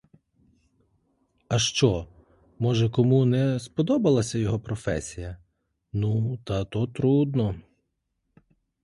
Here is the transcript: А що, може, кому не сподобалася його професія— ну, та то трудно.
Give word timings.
А 1.49 1.59
що, 1.59 2.07
може, 2.59 2.89
кому 2.89 3.25
не 3.25 3.59
сподобалася 3.59 4.37
його 4.37 4.59
професія— 4.59 5.37
ну, 5.93 6.37
та 6.37 6.65
то 6.65 6.87
трудно. 6.87 7.61